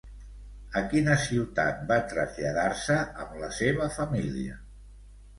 [0.79, 4.57] A quina ciutat va traslladar-se amb la seva família?